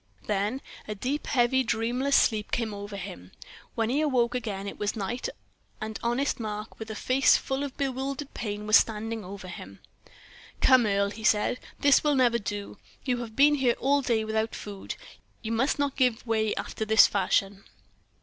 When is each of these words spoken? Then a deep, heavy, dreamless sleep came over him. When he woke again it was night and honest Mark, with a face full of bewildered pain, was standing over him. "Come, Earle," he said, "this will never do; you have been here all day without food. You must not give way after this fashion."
Then 0.25 0.63
a 0.87 0.95
deep, 0.95 1.27
heavy, 1.27 1.61
dreamless 1.61 2.15
sleep 2.15 2.49
came 2.51 2.73
over 2.73 2.97
him. 2.97 3.33
When 3.75 3.91
he 3.91 4.03
woke 4.03 4.33
again 4.33 4.65
it 4.67 4.79
was 4.79 4.95
night 4.95 5.29
and 5.79 5.99
honest 6.01 6.39
Mark, 6.39 6.79
with 6.79 6.89
a 6.89 6.95
face 6.95 7.37
full 7.37 7.63
of 7.63 7.77
bewildered 7.77 8.33
pain, 8.33 8.65
was 8.65 8.77
standing 8.77 9.23
over 9.23 9.47
him. 9.47 9.79
"Come, 10.59 10.87
Earle," 10.87 11.11
he 11.11 11.23
said, 11.23 11.59
"this 11.81 12.03
will 12.03 12.15
never 12.15 12.39
do; 12.39 12.79
you 13.05 13.17
have 13.17 13.35
been 13.35 13.53
here 13.53 13.75
all 13.79 14.01
day 14.01 14.25
without 14.25 14.55
food. 14.55 14.95
You 15.43 15.51
must 15.51 15.77
not 15.77 15.95
give 15.95 16.25
way 16.25 16.55
after 16.55 16.83
this 16.83 17.05
fashion." 17.05 17.63